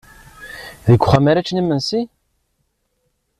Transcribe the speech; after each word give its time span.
Deg 0.89 1.01
uxxam 1.01 1.25
ara 1.31 1.43
ččen 1.45 1.61
imensi? 1.61 2.01